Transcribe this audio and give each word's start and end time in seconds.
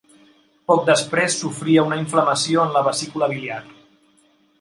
Poc 0.69 0.79
després 0.85 1.35
sofria 1.41 1.83
una 1.89 1.99
inflamació 2.03 2.63
en 2.69 2.73
la 2.79 2.83
vesícula 2.89 3.29
biliar. 3.35 3.61